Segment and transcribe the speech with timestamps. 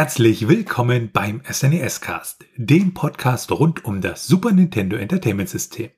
[0.00, 5.90] Herzlich willkommen beim SNES Cast, dem Podcast rund um das Super Nintendo Entertainment System.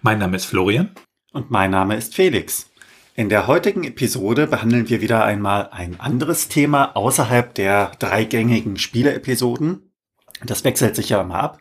[0.00, 0.94] Mein Name ist Florian.
[1.34, 2.70] Und mein Name ist Felix.
[3.14, 8.78] In der heutigen Episode behandeln wir wieder einmal ein anderes Thema außerhalb der drei gängigen
[8.78, 9.92] Spiele-Episoden.
[10.42, 11.60] Das wechselt sich ja immer ab.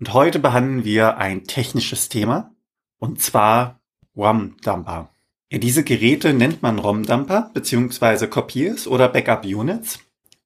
[0.00, 2.52] Und heute behandeln wir ein technisches Thema,
[2.98, 3.80] und zwar
[4.16, 5.10] ROM-Dumper.
[5.52, 8.26] Ja, diese Geräte nennt man ROM-Dumper bzw.
[8.26, 10.00] Copiers oder Backup-Units.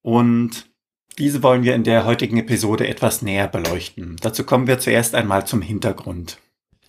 [0.07, 0.71] Und
[1.19, 4.15] diese wollen wir in der heutigen Episode etwas näher beleuchten.
[4.23, 6.39] Dazu kommen wir zuerst einmal zum Hintergrund.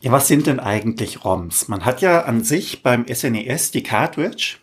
[0.01, 1.67] Ja, was sind denn eigentlich ROMs?
[1.67, 4.57] Man hat ja an sich beim SNES e die Cartridge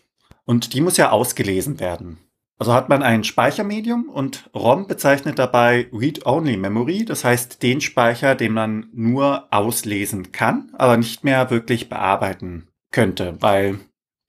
[0.45, 2.17] und die muss ja ausgelesen werden.
[2.57, 8.35] Also hat man ein Speichermedium und ROM bezeichnet dabei Read-Only Memory, das heißt den Speicher,
[8.35, 13.79] den man nur auslesen kann, aber nicht mehr wirklich bearbeiten könnte, weil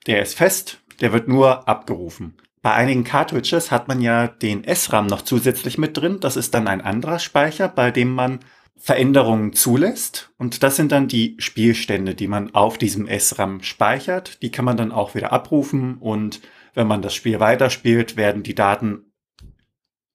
[0.08, 2.34] der ist fest, der wird nur abgerufen.
[2.66, 6.18] Bei einigen Cartridges hat man ja den SRAM noch zusätzlich mit drin.
[6.18, 8.40] Das ist dann ein anderer Speicher, bei dem man
[8.76, 10.32] Veränderungen zulässt.
[10.36, 14.42] Und das sind dann die Spielstände, die man auf diesem SRAM speichert.
[14.42, 15.98] Die kann man dann auch wieder abrufen.
[15.98, 16.40] Und
[16.74, 19.12] wenn man das Spiel weiterspielt, werden die Daten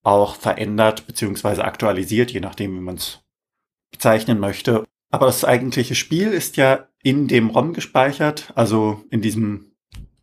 [0.04, 1.62] auch verändert bzw.
[1.62, 3.22] aktualisiert, je nachdem, wie man es
[3.92, 4.86] bezeichnen möchte.
[5.10, 9.72] Aber das eigentliche Spiel ist ja in dem ROM gespeichert, also in diesem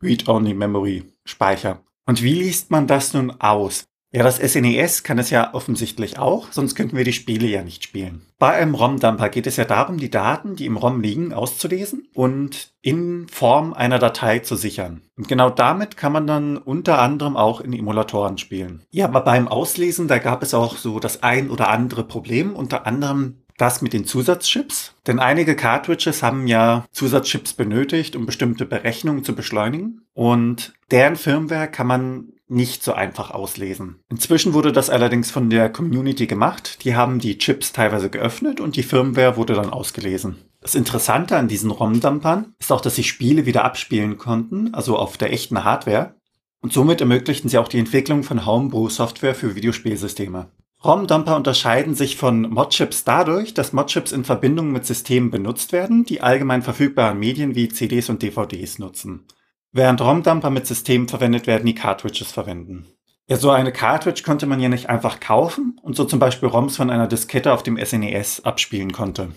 [0.02, 1.82] Read-Only-Memory-Speicher.
[2.08, 3.84] Und wie liest man das nun aus?
[4.10, 7.62] Ja, das SNES e kann es ja offensichtlich auch, sonst könnten wir die Spiele ja
[7.62, 8.22] nicht spielen.
[8.38, 12.72] Bei einem ROM-Dumper geht es ja darum, die Daten, die im ROM liegen, auszulesen und
[12.80, 15.02] in Form einer Datei zu sichern.
[15.18, 18.82] Und genau damit kann man dann unter anderem auch in Emulatoren spielen.
[18.90, 22.86] Ja, aber beim Auslesen, da gab es auch so das ein oder andere Problem, unter
[22.86, 24.94] anderem das mit den Zusatzchips.
[25.06, 30.06] Denn einige Cartridges haben ja Zusatzchips benötigt, um bestimmte Berechnungen zu beschleunigen.
[30.14, 34.00] Und deren Firmware kann man nicht so einfach auslesen.
[34.08, 36.82] Inzwischen wurde das allerdings von der Community gemacht.
[36.84, 40.36] Die haben die Chips teilweise geöffnet und die Firmware wurde dann ausgelesen.
[40.60, 45.18] Das Interessante an diesen ROM-Dumpern ist auch, dass sie Spiele wieder abspielen konnten, also auf
[45.18, 46.14] der echten Hardware.
[46.60, 50.50] Und somit ermöglichten sie auch die Entwicklung von Homebrew-Software für Videospielsysteme.
[50.84, 56.20] ROM-Dumper unterscheiden sich von Modchips dadurch, dass Modchips in Verbindung mit Systemen benutzt werden, die
[56.20, 59.24] allgemein verfügbaren Medien wie CDs und DVDs nutzen.
[59.72, 62.86] Während ROM-Dumper mit Systemen verwendet werden, die Cartridges verwenden.
[63.28, 66.76] Ja, so eine Cartridge konnte man ja nicht einfach kaufen und so zum Beispiel ROMs
[66.76, 69.32] von einer Diskette auf dem SNES e abspielen konnte.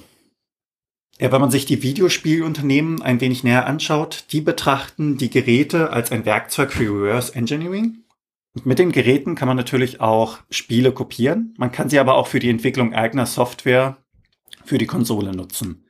[1.19, 6.12] Ja, wenn man sich die Videospielunternehmen ein wenig näher anschaut, die betrachten die Geräte als
[6.12, 7.97] ein Werkzeug für Reverse Engineering
[8.64, 11.54] mit den Geräten kann man natürlich auch Spiele kopieren.
[11.58, 13.98] Man kann sie aber auch für die Entwicklung eigener Software
[14.66, 15.86] für die Konsole nutzen.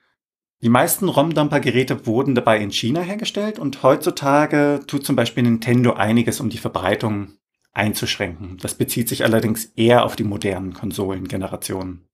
[0.61, 6.39] Die meisten ROM-Dumper-Geräte wurden dabei in China hergestellt und heutzutage tut zum Beispiel Nintendo einiges,
[6.39, 7.33] um die Verbreitung
[7.73, 8.57] einzuschränken.
[8.61, 12.07] Das bezieht sich allerdings eher auf die modernen Konsolengenerationen.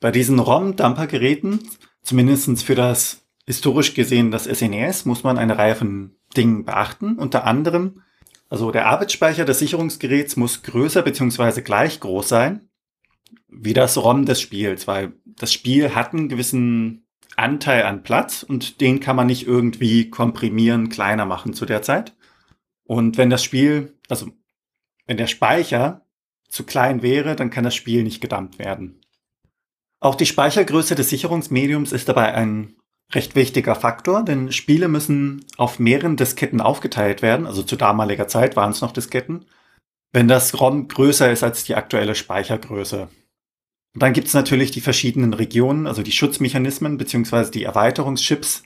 [0.00, 1.60] Bei diesen ROM-Dumper-Geräten,
[2.02, 7.16] zumindest für das historisch gesehen das SNES, e muss man eine Reihe von Dingen beachten.
[7.16, 8.02] Unter anderem
[8.48, 11.62] also der Arbeitsspeicher des Sicherungsgeräts muss größer bzw.
[11.62, 12.68] gleich groß sein
[13.48, 18.80] wie das ROM des Spiels, weil das Spiel hat einen gewissen Anteil an Platz und
[18.80, 22.16] den kann man nicht irgendwie komprimieren, kleiner machen zu der Zeit.
[22.84, 24.30] Und wenn das Spiel, also
[25.06, 26.06] wenn der Speicher
[26.48, 29.00] zu klein wäre, dann kann das Spiel nicht gedumpt werden.
[30.00, 32.76] Auch die Speichergröße des Sicherungsmediums ist dabei ein
[33.14, 38.56] recht wichtiger Faktor, denn Spiele müssen auf mehreren Disketten aufgeteilt werden, also zu damaliger Zeit
[38.56, 39.46] waren es noch Disketten,
[40.12, 43.08] wenn das ROM größer ist als die aktuelle Speichergröße.
[43.94, 48.64] Und dann gibt es natürlich die verschiedenen Regionen, also die Schutzmechanismen beziehungsweise die Erweiterungschips,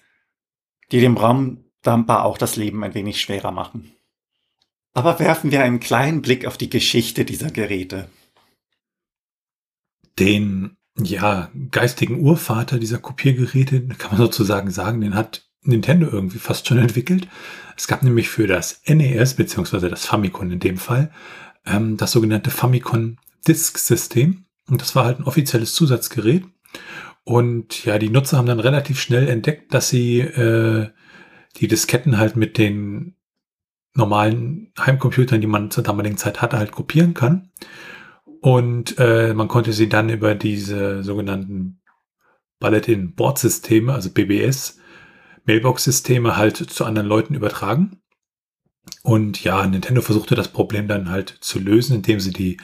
[0.90, 3.92] die dem ROM-Dumper auch das Leben ein wenig schwerer machen.
[4.92, 8.10] Aber werfen wir einen kleinen Blick auf die Geschichte dieser Geräte.
[10.18, 16.66] Den ja, geistigen Urvater dieser Kopiergeräte, kann man sozusagen sagen, den hat Nintendo irgendwie fast
[16.66, 17.28] schon entwickelt.
[17.76, 21.10] Es gab nämlich für das NES, beziehungsweise das Famicom in dem Fall,
[21.66, 23.16] ähm, das sogenannte Famicom
[23.46, 24.44] Disk System.
[24.68, 26.44] Und das war halt ein offizielles Zusatzgerät.
[27.24, 30.88] Und ja, die Nutzer haben dann relativ schnell entdeckt, dass sie äh,
[31.56, 33.16] die Disketten halt mit den
[33.94, 37.50] normalen Heimcomputern, die man zur damaligen Zeit hatte, halt kopieren kann.
[38.40, 41.80] Und äh, man konnte sie dann über diese sogenannten
[42.58, 44.78] Bulletin-Board-Systeme, also BBS,
[45.44, 48.00] Mailbox-Systeme halt zu anderen Leuten übertragen.
[49.02, 52.58] Und ja, Nintendo versuchte das Problem dann halt zu lösen, indem sie die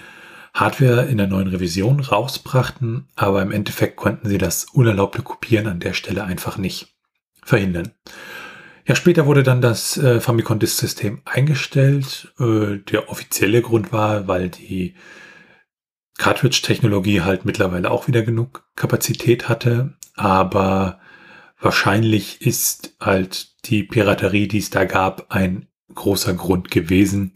[0.55, 5.81] Hardware in der neuen Revision rausbrachten, aber im Endeffekt konnten sie das unerlaubte Kopieren an
[5.81, 6.95] der Stelle einfach nicht
[7.45, 7.93] verhindern.
[8.87, 12.33] Ja, später wurde dann das äh, Famicom Disk System eingestellt.
[12.39, 14.95] Äh, der offizielle Grund war, weil die
[16.19, 19.95] Cartridge-Technologie halt mittlerweile auch wieder genug Kapazität hatte.
[20.15, 20.99] Aber
[21.61, 27.33] wahrscheinlich ist halt die Piraterie, die es da gab, ein großer Grund gewesen,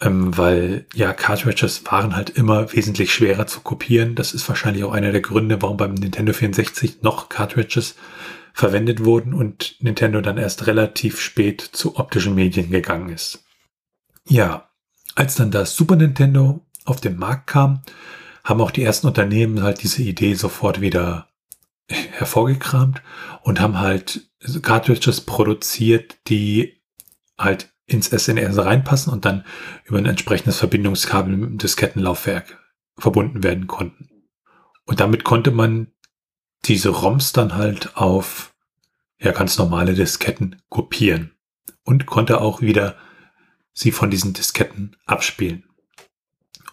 [0.00, 4.14] ähm, weil ja Cartridges waren halt immer wesentlich schwerer zu kopieren.
[4.14, 7.96] Das ist wahrscheinlich auch einer der Gründe, warum beim Nintendo 64 noch Cartridges
[8.52, 13.44] verwendet wurden und Nintendo dann erst relativ spät zu optischen Medien gegangen ist.
[14.28, 14.68] Ja,
[15.16, 17.82] als dann das Super Nintendo auf den Markt kam,
[18.42, 21.28] haben auch die ersten Unternehmen halt diese Idee sofort wieder
[21.88, 23.02] hervorgekramt
[23.42, 24.30] und haben halt
[24.62, 26.80] Cartridges produziert, die
[27.38, 29.44] halt ins SNES reinpassen und dann
[29.84, 32.58] über ein entsprechendes Verbindungskabel mit dem Diskettenlaufwerk
[32.96, 34.08] verbunden werden konnten.
[34.84, 35.88] Und damit konnte man
[36.64, 38.54] diese ROMs dann halt auf
[39.18, 41.32] ja ganz normale Disketten kopieren
[41.82, 42.96] und konnte auch wieder
[43.72, 45.64] sie von diesen Disketten abspielen.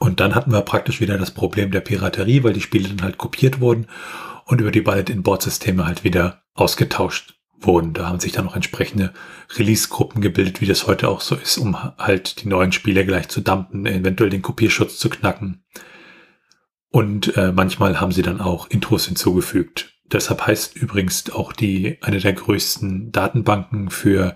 [0.01, 3.19] Und dann hatten wir praktisch wieder das Problem der Piraterie, weil die Spiele dann halt
[3.19, 3.85] kopiert wurden
[4.45, 7.93] und über die Bullet-in-Board-Systeme halt wieder ausgetauscht wurden.
[7.93, 9.13] Da haben sich dann noch entsprechende
[9.57, 13.41] Release-Gruppen gebildet, wie das heute auch so ist, um halt die neuen Spiele gleich zu
[13.41, 15.65] dumpen, eventuell den Kopierschutz zu knacken.
[16.89, 19.93] Und äh, manchmal haben sie dann auch Intros hinzugefügt.
[20.11, 24.35] Deshalb heißt übrigens auch die eine der größten Datenbanken für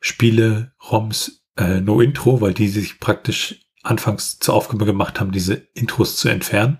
[0.00, 5.54] Spiele ROMs äh, No Intro, weil die sich praktisch anfangs zur Aufgabe gemacht haben, diese
[5.74, 6.78] Intros zu entfernen,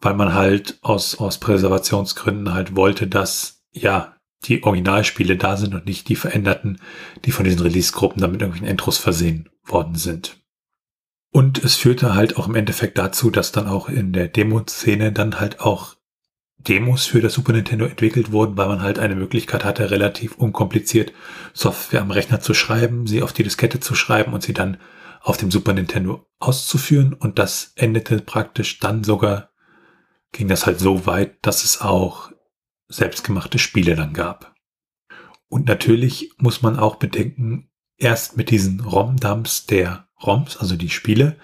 [0.00, 5.86] weil man halt aus aus Präservationsgründen halt wollte, dass ja die Originalspiele da sind und
[5.86, 6.78] nicht die veränderten,
[7.24, 10.38] die von diesen Release-Gruppen damit irgendwelchen Intros versehen worden sind.
[11.32, 15.40] Und es führte halt auch im Endeffekt dazu, dass dann auch in der Demo-Szene dann
[15.40, 15.96] halt auch
[16.58, 21.12] Demos für das Super Nintendo entwickelt wurden, weil man halt eine Möglichkeit hatte, relativ unkompliziert
[21.52, 24.78] Software am Rechner zu schreiben, sie auf die Diskette zu schreiben und sie dann
[25.26, 27.12] auf dem Super Nintendo auszuführen.
[27.12, 29.50] Und das endete praktisch dann sogar,
[30.30, 32.30] ging das halt so weit, dass es auch
[32.88, 34.54] selbstgemachte Spiele dann gab.
[35.48, 41.36] Und natürlich muss man auch bedenken, erst mit diesen ROM-Dumps der ROMs, also die Spiele,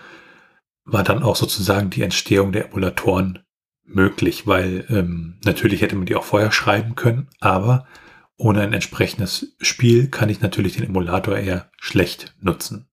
[0.85, 3.41] war dann auch sozusagen die Entstehung der Emulatoren
[3.83, 7.89] möglich, weil ähm, natürlich hätte man die auch vorher schreiben können, aber
[8.37, 12.92] ohne ein entsprechendes Spiel kann ich natürlich den Emulator eher schlecht nutzen.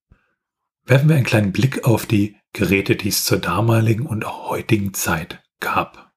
[0.90, 4.96] Werfen wir einen kleinen Blick auf die Geräte, die es zur damaligen und auch heutigen
[4.96, 6.12] Zeit gab.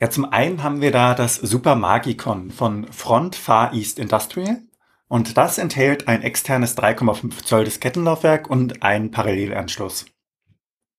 [0.00, 4.62] Ja, zum einen haben wir da das Super Magicon von Front Far East Industrial.
[5.08, 10.06] Und das enthält ein externes 3,5 Zoll Diskettenlaufwerk und einen Parallelanschluss.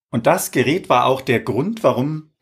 [0.09, 2.33] Und das Gerät war auch der Grund, warum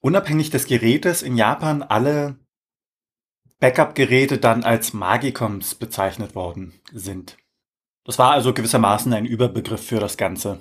[0.00, 2.40] unabhängig des Gerätes in Japan alle
[3.60, 7.36] Backup-Geräte dann als Magicoms bezeichnet worden sind.
[8.08, 10.60] Das war also gewissermaßen ein Überbegriff für das Ganze.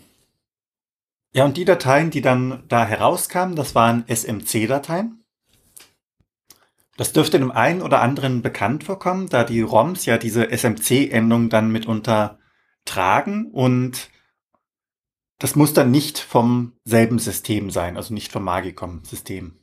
[1.34, 5.24] Ja, und die Dateien, die dann da herauskamen, das waren SMC-Dateien.
[6.98, 11.72] Das dürfte dem einen oder anderen bekannt vorkommen, da die ROMs ja diese SMC-Endung dann
[11.72, 12.38] mitunter
[12.84, 14.10] tragen und
[15.40, 19.58] das muss dann nicht vom selben System sein, also nicht vom Magicom-System.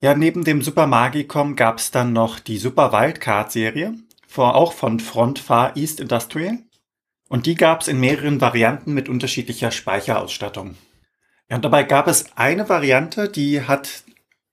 [0.00, 3.98] Ja, neben dem Super Magicom gab es dann noch die Super Wildcard-Serie,
[4.34, 6.58] auch von Front Far East Industrial.
[7.28, 10.76] Und die gab es in mehreren Varianten mit unterschiedlicher Speicherausstattung.
[11.48, 14.04] Ja, und dabei gab es eine Variante, die hat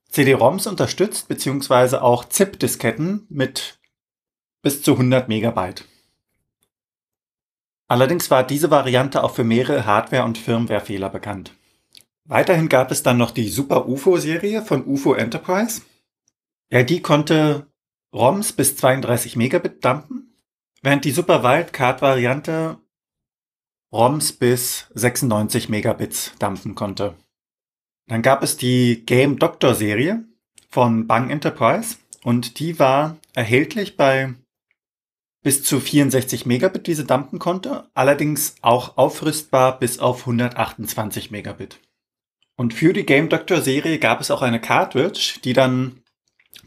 [0.09, 3.79] CD-ROMs unterstützt, beziehungsweise auch ZIP-Disketten mit
[4.61, 5.85] bis zu 100 Megabyte.
[7.87, 11.53] Allerdings war diese Variante auch für mehrere Hardware- und Firmware-Fehler bekannt.
[12.25, 15.81] Weiterhin gab es dann noch die Super UFO-Serie von UFO Enterprise.
[16.71, 17.67] Ja, die konnte
[18.13, 20.32] ROMs bis 32 Megabit dumpen,
[20.83, 22.77] während die Super Wildcard-Variante
[23.91, 27.15] ROMs bis 96 Megabits dampfen konnte.
[28.07, 30.25] Dann gab es die Game Doctor Serie
[30.69, 34.33] von Bang Enterprise und die war erhältlich bei
[35.41, 41.79] bis zu 64 Megabit, die sie dumpen konnte, allerdings auch aufrüstbar bis auf 128 Megabit.
[42.55, 46.02] Und für die Game Doctor Serie gab es auch eine Cartridge, die dann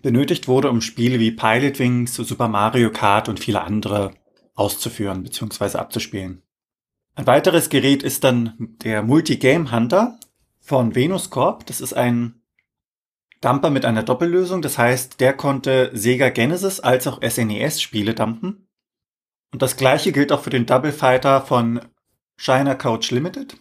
[0.03, 4.13] benötigt wurde, um Spiele wie Pilot Wings, Super Mario Kart und viele andere
[4.55, 5.79] auszuführen bzw.
[5.79, 6.43] abzuspielen.
[7.15, 10.19] Ein weiteres Gerät ist dann der Multi-Game Hunter,
[10.67, 11.65] von Venus Corp.
[11.67, 12.43] Das ist ein
[13.41, 14.63] Dumper mit einer Doppellösung.
[14.63, 18.69] Das heißt, der konnte Sega Genesis als auch SNES-Spiele dumpen.
[19.53, 21.81] Und das gleiche gilt auch für den Double Fighter von
[22.37, 23.57] China Couch Limited.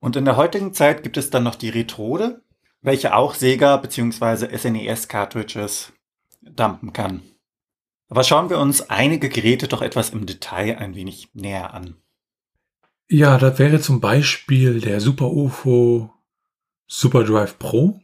[0.00, 2.42] Und in der heutigen Zeit gibt es dann noch die Retrode,
[2.80, 4.56] welche auch Sega bzw.
[4.56, 5.92] SNES Cartridges
[6.42, 7.22] dumpen kann.
[8.08, 11.96] Aber schauen wir uns einige Geräte doch etwas im Detail ein wenig näher an.
[13.10, 16.12] Ja, das wäre zum Beispiel der Super UFO
[16.86, 18.00] SuperDrive Pro.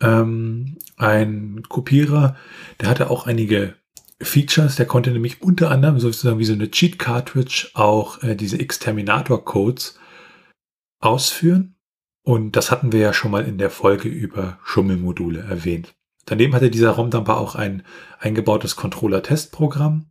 [0.00, 2.36] Ähm, ein Kopierer,
[2.80, 3.76] der hatte auch einige
[4.20, 4.76] Features.
[4.76, 9.98] Der konnte nämlich unter anderem sozusagen wie so eine Cheat-Cartridge auch äh, diese X-Terminator-Codes
[11.00, 11.75] ausführen.
[12.26, 15.94] Und das hatten wir ja schon mal in der Folge über Schummelmodule erwähnt.
[16.24, 17.84] Daneben hatte dieser ROM-Dumper auch ein
[18.18, 20.10] eingebautes Controller-Testprogramm.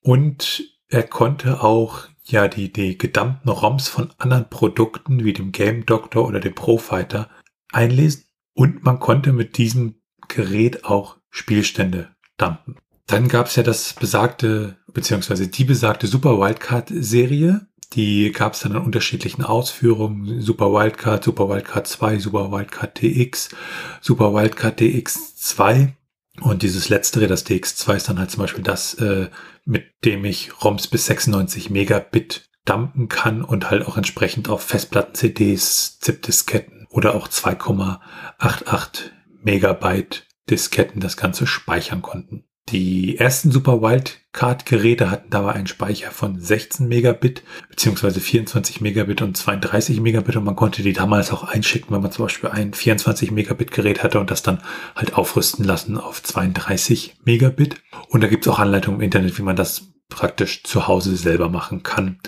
[0.00, 5.84] Und er konnte auch ja die, die gedumpten ROMs von anderen Produkten wie dem Game
[5.84, 7.28] Doctor oder dem Profighter
[7.72, 8.26] einlesen.
[8.54, 9.96] Und man konnte mit diesem
[10.28, 12.76] Gerät auch Spielstände dumpen.
[13.08, 17.66] Dann gab es ja das besagte, beziehungsweise die besagte Super Wildcard-Serie.
[17.94, 20.42] Die gab es dann in unterschiedlichen Ausführungen.
[20.42, 23.48] Super Wildcard, Super Wildcard 2, Super Wildcard DX,
[24.00, 25.92] Super Wildcard DX2.
[26.40, 29.28] Und dieses letztere, das DX2, ist dann halt zum Beispiel das, äh,
[29.64, 35.98] mit dem ich ROMs bis 96 Megabit dumpen kann und halt auch entsprechend auf Festplatten-CDs,
[36.00, 39.10] ZIP-Disketten oder auch 2,88
[39.42, 42.44] Megabyte Disketten das Ganze speichern konnten.
[42.70, 49.22] Die ersten Super Wildcard Geräte hatten dabei einen Speicher von 16 Megabit beziehungsweise 24 Megabit
[49.22, 52.74] und 32 Megabit und man konnte die damals auch einschicken, wenn man zum Beispiel ein
[52.74, 54.60] 24 Megabit Gerät hatte und das dann
[54.94, 57.76] halt aufrüsten lassen auf 32 Megabit.
[58.08, 61.48] Und da gibt es auch Anleitungen im Internet, wie man das praktisch zu Hause selber
[61.48, 62.18] machen kann.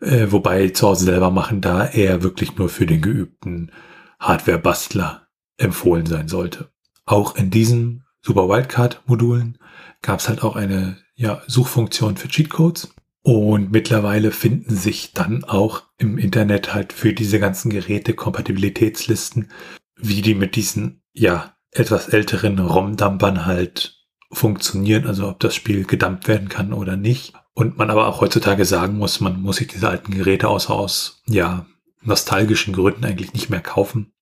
[0.00, 3.72] Äh, wobei zu Hause selber machen da eher wirklich nur für den geübten
[4.20, 6.70] Hardware-Bastler empfohlen sein sollte.
[7.06, 9.58] Auch in diesen Super Wildcard Modulen
[10.02, 12.94] gab es halt auch eine ja, Suchfunktion für Cheatcodes.
[13.22, 19.50] Und mittlerweile finden sich dann auch im Internet halt für diese ganzen Geräte Kompatibilitätslisten,
[19.96, 23.98] wie die mit diesen, ja, etwas älteren ROM-Dumpern halt
[24.32, 27.34] funktionieren, also ob das Spiel gedumpt werden kann oder nicht.
[27.52, 31.22] Und man aber auch heutzutage sagen muss, man muss sich diese alten Geräte außer aus,
[31.26, 31.66] ja,
[32.02, 34.12] nostalgischen Gründen eigentlich nicht mehr kaufen.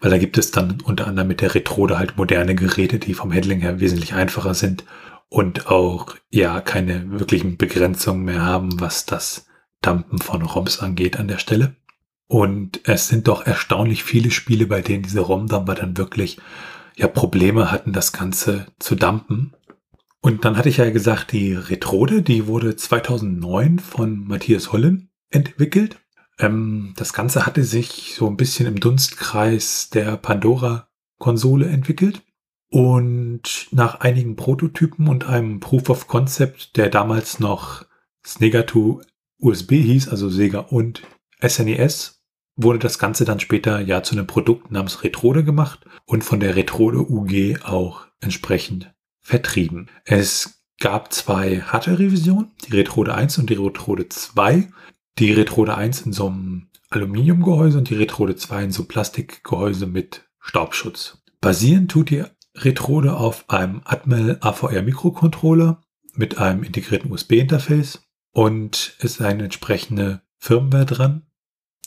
[0.00, 3.34] Weil da gibt es dann unter anderem mit der Retrode halt moderne Geräte, die vom
[3.34, 4.84] Handling her wesentlich einfacher sind
[5.28, 9.46] und auch ja keine wirklichen Begrenzungen mehr haben, was das
[9.82, 11.76] Dumpen von ROMs angeht an der Stelle.
[12.28, 16.38] Und es sind doch erstaunlich viele Spiele, bei denen diese ROM-Dumper dann wirklich
[16.96, 19.54] ja Probleme hatten, das Ganze zu dumpen.
[20.20, 25.98] Und dann hatte ich ja gesagt, die Retrode, die wurde 2009 von Matthias Hollen entwickelt.
[26.38, 32.22] Ähm, das Ganze hatte sich so ein bisschen im Dunstkreis der Pandora-Konsole entwickelt.
[32.68, 37.84] Und nach einigen Prototypen und einem Proof of Concept, der damals noch
[38.24, 39.00] Snega 2
[39.38, 41.02] USB hieß, also Sega und
[41.46, 42.16] SNES, e
[42.56, 46.56] wurde das Ganze dann später ja zu einem Produkt namens Retrode gemacht und von der
[46.56, 49.90] Retrode UG auch entsprechend vertrieben.
[50.04, 54.68] Es gab zwei Hardware-Revisionen, die Retrode 1 und die Retrode 2.
[55.18, 60.24] Die Retrode 1 in so einem Aluminiumgehäuse und die Retrode 2 in so Plastikgehäuse mit
[60.40, 61.22] Staubschutz.
[61.40, 62.24] Basieren tut die
[62.56, 65.82] Retrode auf einem Atmel AVR Mikrocontroller
[66.14, 71.26] mit einem integrierten USB-Interface und ist eine entsprechende Firmware dran.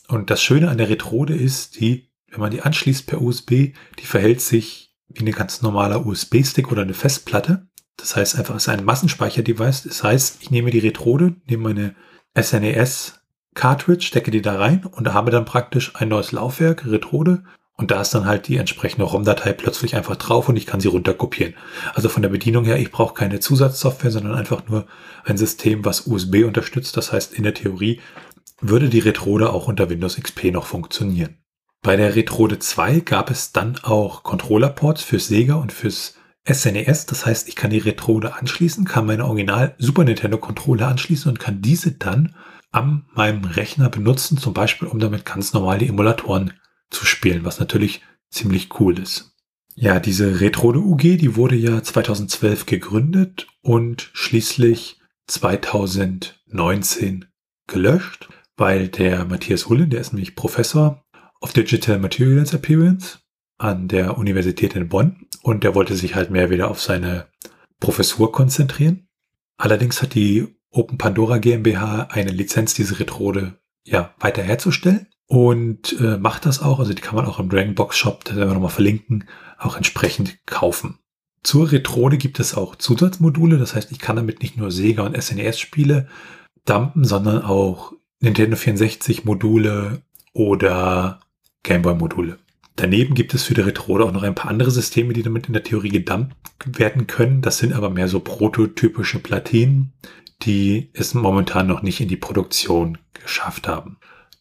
[0.07, 4.05] Und das Schöne an der Retrode ist, die, wenn man die anschließt per USB, die
[4.05, 7.67] verhält sich wie eine ganz normaler USB-Stick oder eine Festplatte.
[7.97, 9.83] Das heißt einfach, es ist ein Massenspeicher-Device.
[9.83, 11.95] Das heißt, ich nehme die Retrode, nehme meine
[12.39, 13.19] SNES
[13.55, 17.43] Cartridge, stecke die da rein und habe dann praktisch ein neues Laufwerk, Retrode,
[17.79, 20.89] und da ist dann halt die entsprechende ROM-Datei plötzlich einfach drauf und ich kann sie
[20.89, 21.53] runterkopieren.
[21.93, 24.85] Also von der Bedienung her, ich brauche keine Zusatzsoftware, sondern einfach nur
[25.23, 26.97] ein System, was USB unterstützt.
[26.97, 28.01] Das heißt, in der Theorie
[28.59, 31.37] würde die Retrode auch unter Windows XP noch funktionieren.
[31.81, 36.15] Bei der Retrode 2 gab es dann auch Controller-Ports fürs Sega und fürs
[36.51, 37.03] SNES.
[37.03, 41.31] E das heißt, ich kann die Retrode anschließen, kann meine Original Super Nintendo Controller anschließen
[41.31, 42.35] und kann diese dann
[42.73, 46.51] an meinem Rechner benutzen, zum Beispiel um damit ganz normal die Emulatoren
[46.89, 49.35] zu spielen, was natürlich ziemlich cool ist.
[49.75, 57.25] Ja, diese Retrode UG, die wurde ja 2012 gegründet und schließlich 2019
[57.67, 61.05] gelöscht, weil der Matthias Hullen, der ist nämlich Professor
[61.39, 63.19] of Digital Materials Appearance
[63.57, 67.27] an der Universität in Bonn und der wollte sich halt mehr wieder auf seine
[67.79, 69.07] Professur konzentrieren.
[69.57, 76.17] Allerdings hat die Open Pandora GmbH eine Lizenz, diese Retrode ja weiter herzustellen und äh,
[76.17, 76.79] macht das auch.
[76.79, 79.25] Also die kann man auch im Dragonbox Shop, das werden wir nochmal verlinken,
[79.57, 80.97] auch entsprechend kaufen.
[81.43, 83.57] Zur Retrode gibt es auch Zusatzmodule.
[83.57, 86.07] Das heißt, ich kann damit nicht nur Sega und SNES Spiele
[86.65, 90.01] dumpen, sondern auch Nintendo 64 Module
[90.33, 91.21] oder
[91.63, 92.39] Gameboy Module.
[92.75, 95.53] Daneben gibt es für die Retrode auch noch ein paar andere Systeme, die damit in
[95.53, 97.41] der Theorie gedumpt werden können.
[97.41, 99.93] Das sind aber mehr so prototypische Platinen,
[100.41, 103.97] die es momentan noch nicht in die Produktion geschafft haben.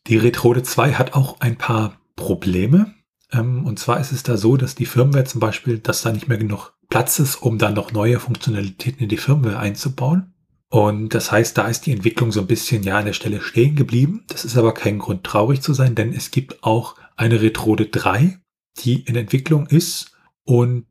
[0.09, 2.95] Die Retrode 2 hat auch ein paar Probleme.
[3.31, 6.29] Ähm, und zwar ist es da so, dass die Firmware zum Beispiel, dass da nicht
[6.29, 10.33] mehr genug Platz ist, um dann noch neue Funktionalitäten in die Firmware einzubauen.
[10.71, 13.77] Und das heißt, da ist die Entwicklung so ein bisschen ja an der Stelle stehen
[13.77, 14.25] geblieben.
[14.29, 18.38] Das ist aber kein Grund traurig zu sein, denn es gibt auch eine Retrode 3,
[18.79, 20.12] die in Entwicklung ist
[20.45, 20.87] und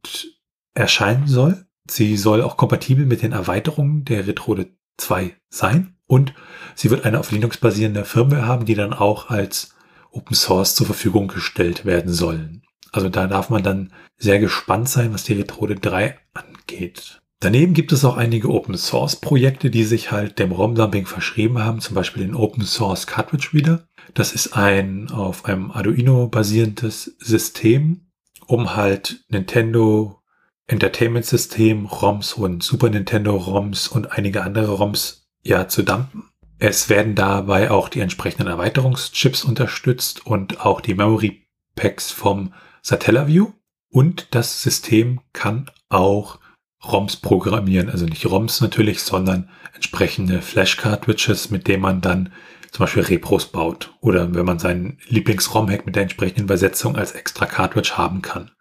[0.75, 1.65] erscheinen soll.
[1.89, 6.33] Sie soll auch kompatibel mit den Erweiterungen der Retrode 2 sein und
[6.75, 9.75] sie wird eine auf Linux basierende Firmware haben, die dann auch als
[10.11, 12.63] Open Source zur Verfügung gestellt werden sollen.
[12.91, 17.21] Also da darf man dann sehr gespannt sein, was die Retrode 3 angeht.
[17.39, 21.81] Daneben gibt es auch einige Open Source Projekte, die sich halt dem ROM-Dumping verschrieben haben,
[21.81, 23.87] zum Beispiel den Open Source Cartridge Reader.
[24.15, 28.07] Das ist ein auf einem Arduino basierendes System,
[28.47, 30.23] um halt Nintendo
[30.65, 36.29] Entertainment System, ROMs und Super Nintendo ROMs und einige andere ROMs ja zu dumpen.
[36.60, 43.51] Es werden dabei auch die entsprechenden Erweiterungschips unterstützt und auch die Memory Packs vom Satellaview.
[43.89, 46.39] Und das System kann auch
[46.84, 47.89] ROMs programmieren.
[47.89, 52.34] Also nicht ROMs natürlich, sondern entsprechende Flash-Cartridges, mit denen man dann
[52.72, 53.94] zum Beispiel Repros baut.
[54.01, 58.51] Oder wenn man seinen Lieblings-ROM-Hack mit der entsprechenden Übersetzung als extra Cartridge haben kann.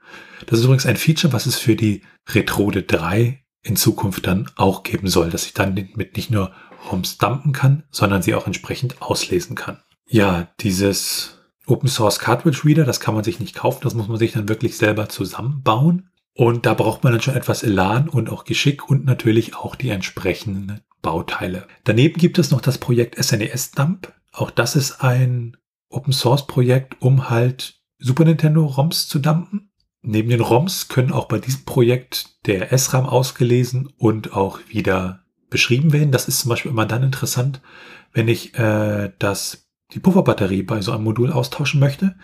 [0.47, 4.83] Das ist übrigens ein Feature, was es für die Retrode 3 in Zukunft dann auch
[4.85, 6.53] geben soll, dass ich dann mit nicht nur
[6.91, 9.79] ROMs dumpen kann, sondern sie auch entsprechend auslesen kann.
[10.09, 14.19] Ja, dieses Open Source Cartridge Reader, das kann man sich nicht kaufen, das muss man
[14.19, 16.11] sich dann wirklich selber zusammenbauen.
[16.33, 19.89] Und da braucht man dann schon etwas Elan und auch Geschick und natürlich auch die
[19.89, 21.67] entsprechenden Bauteile.
[21.85, 24.13] Daneben gibt es noch das Projekt SNES e Dump.
[24.33, 25.57] Auch das ist ein
[25.89, 29.71] Open Source Projekt, um halt Super Nintendo ROMs zu dumpen.
[30.03, 35.93] Neben den ROMs können auch bei diesem Projekt der SRAM ausgelesen und auch wieder beschrieben
[35.93, 36.13] werden.
[36.13, 37.61] Das ist zum Beispiel immer dann interessant,
[38.13, 42.15] wenn ich äh, das, die Pufferbatterie bei so einem Modul austauschen möchte.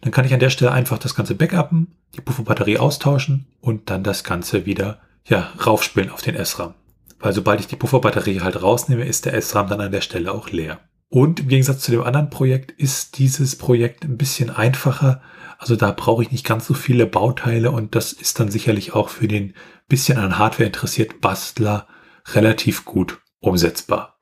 [0.00, 4.04] Dann kann ich an der Stelle einfach das Ganze backuppen, die Pufferbatterie austauschen und dann
[4.04, 6.74] das Ganze wieder ja, raufspielen auf den SRAM.
[7.18, 10.50] Weil sobald ich die Pufferbatterie halt rausnehme, ist der SRAM dann an der Stelle auch
[10.50, 10.78] leer.
[11.10, 15.22] Und im Gegensatz zu dem anderen Projekt ist dieses Projekt ein bisschen einfacher.
[15.58, 19.08] Also da brauche ich nicht ganz so viele Bauteile und das ist dann sicherlich auch
[19.08, 19.54] für den
[19.88, 21.86] bisschen an Hardware interessierten Bastler
[22.34, 24.18] relativ gut umsetzbar.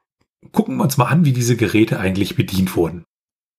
[0.53, 3.05] Gucken wir uns mal an, wie diese Geräte eigentlich bedient wurden.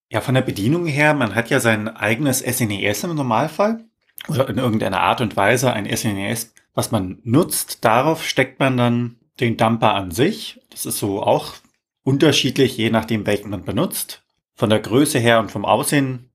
[0.10, 3.84] Ja, von der Bedienung her, man hat ja sein eigenes SNES e im Normalfall
[4.30, 7.84] oder in irgendeiner Art und Weise ein SNES, e was man nutzt.
[7.84, 10.62] Darauf steckt man dann den Dumper an sich.
[10.70, 11.56] Das ist so auch
[12.04, 14.24] unterschiedlich, je nachdem, welchen man benutzt.
[14.56, 16.32] Von der Größe her und vom Aussehen,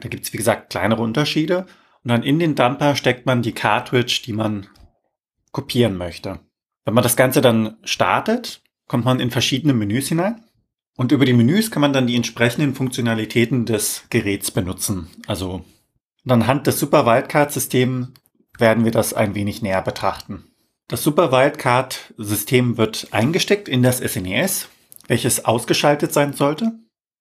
[0.00, 1.66] da gibt es wie gesagt kleinere Unterschiede.
[2.04, 4.68] Und dann in den Dumper steckt man die Cartridge, die man
[5.50, 6.38] kopieren möchte.
[6.88, 10.42] Wenn man das Ganze dann startet, kommt man in verschiedene Menüs hinein.
[10.96, 15.10] Und über die Menüs kann man dann die entsprechenden Funktionalitäten des Geräts benutzen.
[15.26, 15.66] Also
[16.26, 18.08] anhand des Super Wildcard Systems
[18.56, 20.44] werden wir das ein wenig näher betrachten.
[20.88, 26.72] Das Super Wildcard System wird eingesteckt in das SNES, e welches ausgeschaltet sein sollte.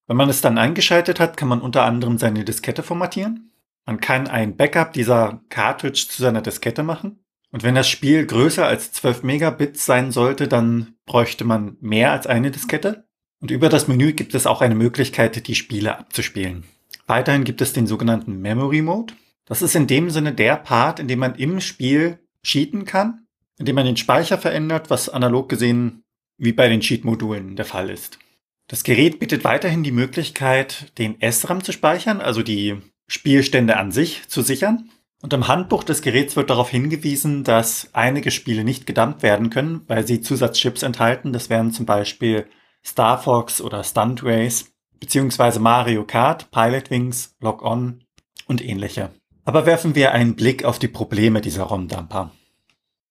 [0.07, 3.51] Wenn man es dann eingeschaltet hat, kann man unter anderem seine Diskette formatieren.
[3.85, 7.19] Man kann ein Backup dieser Cartridge zu seiner Diskette machen.
[7.51, 12.27] Und wenn das Spiel größer als 12 Megabits sein sollte, dann bräuchte man mehr als
[12.27, 13.07] eine Diskette.
[13.39, 16.65] Und über das Menü gibt es auch eine Möglichkeit, die Spiele abzuspielen.
[17.05, 19.13] Weiterhin gibt es den sogenannten Memory Mode.
[19.45, 23.25] Das ist in dem Sinne der Part, in dem man im Spiel cheaten kann,
[23.57, 26.03] indem man den Speicher verändert, was analog gesehen
[26.37, 28.19] wie bei den Cheat-Modulen der Fall ist.
[28.67, 34.27] Das Gerät bietet weiterhin die Möglichkeit, den SRAM zu speichern, also die Spielstände an sich
[34.27, 34.89] zu sichern.
[35.21, 39.81] Und im Handbuch des Geräts wird darauf hingewiesen, dass einige Spiele nicht gedumpt werden können,
[39.87, 41.33] weil sie Zusatzchips enthalten.
[41.33, 42.45] Das wären zum Beispiel
[42.85, 48.03] Star Fox oder Stunt Race, beziehungsweise Mario Kart, Pilot Wings, Lock On
[48.45, 49.11] und ähnliche.
[49.43, 52.31] Aber werfen wir einen Blick auf die Probleme dieser ROM-Dumper.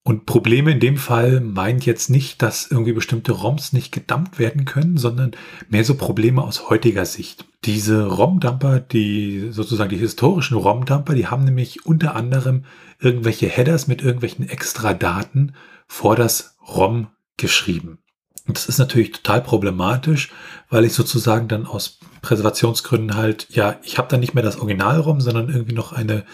[0.07, 4.64] Und Probleme in dem Fall meint jetzt nicht, dass irgendwie bestimmte ROMs nicht gedumpt werden
[4.64, 5.33] können, sondern
[5.69, 7.45] mehr so Probleme aus heutiger Sicht.
[7.64, 12.66] Diese ROM-Dumper, die sozusagen die historischen ROM-Dumper, die haben nämlich unter anderem
[13.01, 15.57] irgendwelche Headers mit irgendwelchen Extra-Daten
[15.88, 17.99] vor das ROM geschrieben.
[18.47, 20.31] Und das ist natürlich total problematisch,
[20.71, 25.21] weil ich sozusagen dann aus Präservationsgründen halt, ja, ich habe dann nicht mehr das Original-ROM,
[25.21, 26.25] sondern irgendwie noch eine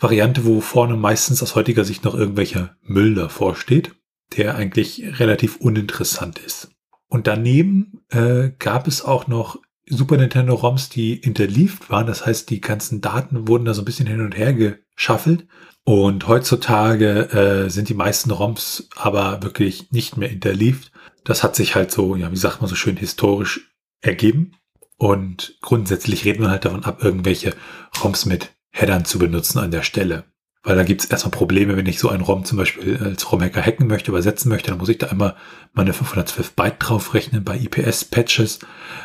[0.00, 3.92] Variante, wo vorne meistens aus heutiger Sicht noch irgendwelcher Müll davor steht,
[4.36, 6.70] der eigentlich relativ uninteressant ist.
[7.08, 12.06] Und daneben äh, gab es auch noch Super Nintendo ROMs, die interleaved waren.
[12.06, 15.46] Das heißt, die ganzen Daten wurden da so ein bisschen hin und her geschaffelt.
[15.84, 20.92] Und heutzutage äh, sind die meisten ROMs aber wirklich nicht mehr interleaved.
[21.24, 24.52] Das hat sich halt so, ja, wie sagt man so schön, historisch ergeben.
[24.96, 27.54] Und grundsätzlich reden wir halt davon ab, irgendwelche
[28.02, 30.24] ROMs mit Headern zu benutzen an der Stelle.
[30.62, 33.62] Weil da gibt es erstmal Probleme, wenn ich so einen ROM zum Beispiel als ROM-Hacker
[33.62, 35.36] hacken möchte, übersetzen möchte, dann muss ich da einmal
[35.72, 37.44] meine 512 Byte draufrechnen.
[37.44, 38.58] Bei IPS-Patches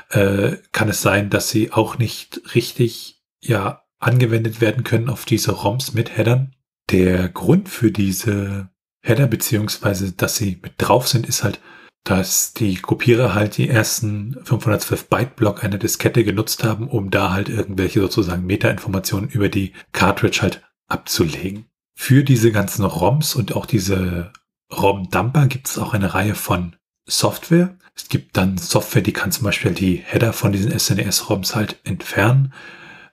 [0.09, 5.53] äh, kann es sein, dass sie auch nicht richtig ja angewendet werden können auf diese
[5.53, 6.53] ROMs mit Headern.
[6.91, 8.69] Der Grund für diese
[9.01, 11.61] Header, beziehungsweise dass sie mit drauf sind, ist halt,
[12.05, 17.31] dass die Kopierer halt die ersten 512 Byte Block einer Diskette genutzt haben, um da
[17.31, 21.65] halt irgendwelche sozusagen Meta-Informationen über die Cartridge halt abzulegen.
[21.95, 24.31] Für diese ganzen ROMs und auch diese
[24.71, 26.75] ROM-Dumper gibt es auch eine Reihe von
[27.07, 27.75] Software.
[27.95, 32.53] Es gibt dann Software, die kann zum Beispiel die Header von diesen SNES-ROMs halt entfernen.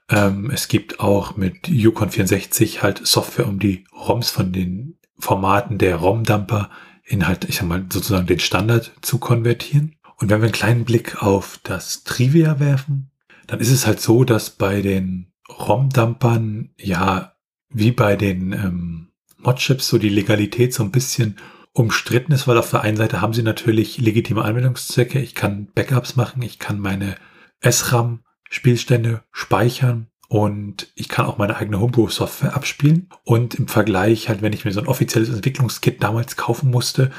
[0.09, 5.79] Ähm, es gibt auch mit Yukon 64 halt Software, um die ROMs von den Formaten
[5.79, 6.69] der ROM-Dumper
[7.05, 9.95] in halt, ich sag mal, sozusagen den Standard zu konvertieren.
[10.17, 13.11] Und wenn wir einen kleinen Blick auf das Trivia werfen,
[13.47, 17.35] dann ist es halt so, dass bei den ROM-Dumpern ja
[17.69, 21.37] wie bei den ähm, Modchips so die Legalität so ein bisschen
[21.73, 25.19] umstritten ist, weil auf der einen Seite haben sie natürlich legitime Anwendungszwecke.
[25.19, 27.15] Ich kann Backups machen, ich kann meine
[27.63, 33.07] SRAM-Spielstände speichern und ich kann auch meine eigene Homebrew-Software abspielen.
[33.23, 37.11] Und im Vergleich halt, wenn ich mir so ein offizielles Entwicklungskit damals kaufen musste,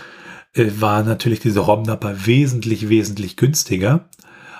[0.52, 4.08] äh, war natürlich diese ROM dabei wesentlich, wesentlich günstiger.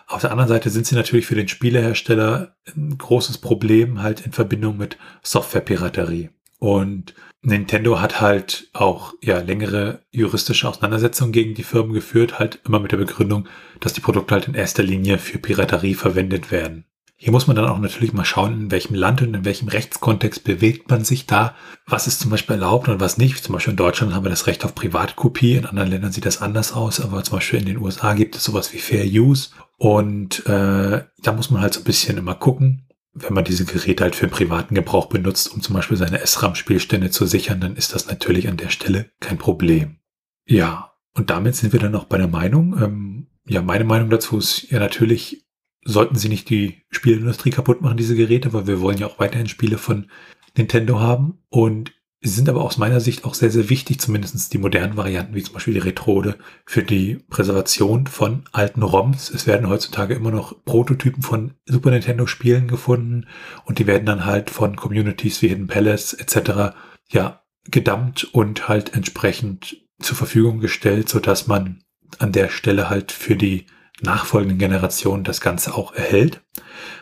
[0.07, 4.31] Auf der anderen Seite sind sie natürlich für den Spielehersteller ein großes Problem halt in
[4.31, 6.31] Verbindung mit Softwarepiraterie.
[6.61, 7.12] Und
[7.43, 12.93] Nintendo hat halt auch ja längere juristische Auseinandersetzungen gegen die Firmen geführt, halt immer mit
[12.93, 13.49] der Begründung,
[13.81, 16.85] dass die Produkte halt in erster Linie für Piraterie verwendet werden.
[17.16, 20.42] Hier muss man dann auch natürlich mal schauen, in welchem Land und in welchem Rechtskontext
[20.42, 21.55] bewegt man sich da.
[21.87, 23.42] Was ist zum Beispiel erlaubt und was nicht.
[23.42, 26.42] Zum Beispiel in Deutschland haben wir das Recht auf Privatkopie, in anderen Ländern sieht das
[26.42, 29.50] anders aus, aber zum Beispiel in den USA gibt es sowas wie Fair Use.
[29.79, 32.88] Und äh, da muss man halt so ein bisschen immer gucken.
[33.12, 37.27] Wenn man diese Geräte halt für privaten Gebrauch benutzt, um zum Beispiel seine SRAM-Spielstände zu
[37.27, 39.98] sichern, dann ist das natürlich an der Stelle kein Problem.
[40.46, 42.77] Ja, und damit sind wir dann auch bei der Meinung.
[42.83, 45.43] Ähm, ja, meine Meinung dazu ist ja natürlich,
[45.85, 49.49] sollten sie nicht die Spielindustrie kaputt machen, diese Geräte, weil wir wollen ja auch weiterhin
[49.49, 50.11] Spiele von
[50.57, 51.38] Nintendo haben.
[51.51, 55.35] Und sie sind aber aus meiner Sicht auch sehr, sehr wichtig, zumindest die modernen Varianten,
[55.35, 59.31] wie zum Beispiel die Retrode, für die Präservation von alten ROMs.
[59.31, 63.27] Es werden heutzutage immer noch Prototypen von Super Nintendo Spielen gefunden
[63.64, 66.75] und die werden dann halt von Communities wie Hidden Palace etc.
[67.11, 71.83] ja gedammt und halt entsprechend zur Verfügung gestellt, so dass man
[72.18, 73.66] an der Stelle halt für die
[74.00, 76.42] nachfolgenden Generationen das Ganze auch erhält.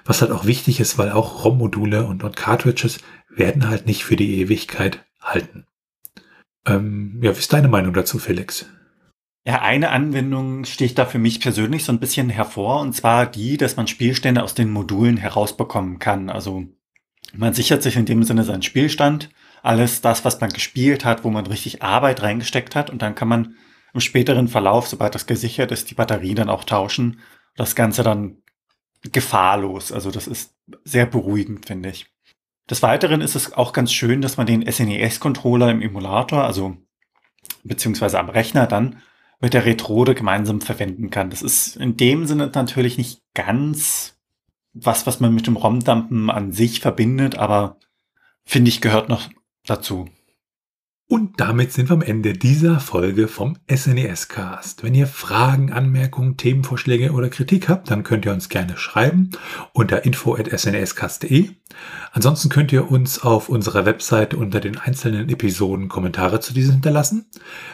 [0.05, 4.41] Was halt auch wichtig ist, weil auch ROM-Module und, Cartridges werden halt nicht für die
[4.41, 5.67] Ewigkeit halten.
[6.67, 8.67] Ähm, ja, wie ist deine Meinung dazu, Felix?
[9.45, 13.57] Ja, eine Anwendung sticht da für mich persönlich so ein bisschen hervor, und zwar die,
[13.57, 16.31] dass man Spielstände aus den Modulen herausbekommen kann.
[16.31, 16.65] Also
[17.35, 19.31] man sichert sich in dem Sinne seinen Spielstand,
[19.63, 23.29] alles das, was man gespielt hat, wo man richtig Arbeit reingesteckt hat, und dann kann
[23.29, 23.57] man
[23.93, 27.21] im späteren Verlauf, sobald das gesichert ist, die Batterie dann auch tauschen.
[27.57, 28.39] Das Ganze dann
[29.13, 29.93] gefahrlos.
[29.93, 32.07] Also das ist sehr beruhigend, finde ich.
[32.71, 36.77] Des Weiteren ist es auch ganz schön, dass man den SNES-Controller im Emulator, also
[37.65, 39.03] beziehungsweise am Rechner dann
[39.41, 41.31] mit der Retrode gemeinsam verwenden kann.
[41.31, 44.17] Das ist in dem Sinne natürlich nicht ganz
[44.73, 47.77] was, was man mit dem ROM-Dumpen an sich verbindet, aber
[48.45, 49.29] finde ich gehört noch
[49.67, 50.09] dazu.
[51.09, 54.83] Und damit sind wir am Ende dieser Folge vom SNES Cast.
[54.83, 59.31] Wenn ihr Fragen, Anmerkungen, Themenvorschläge oder Kritik habt, dann könnt ihr uns gerne schreiben
[59.75, 61.51] unter info@snescast.de.
[62.13, 67.27] Ansonsten könnt ihr uns auf unserer Webseite unter den einzelnen Episoden Kommentare zu diesen hinterlassen.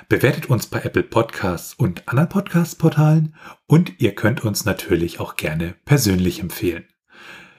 [0.08, 3.36] Bewertet uns bei Apple Podcasts und anderen Podcast-Portalen
[3.68, 6.86] und ihr könnt uns natürlich auch gerne persönlich empfehlen.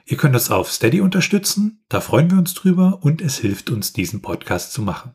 [0.05, 3.93] Ihr könnt uns auf Steady unterstützen, da freuen wir uns drüber und es hilft uns,
[3.93, 5.13] diesen Podcast zu machen.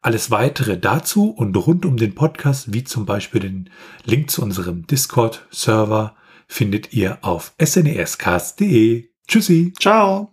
[0.00, 3.70] Alles weitere dazu und rund um den Podcast, wie zum Beispiel den
[4.04, 6.14] Link zu unserem Discord-Server,
[6.46, 9.08] findet ihr auf snescast.de.
[9.26, 9.72] Tschüssi.
[9.80, 10.32] Ciao.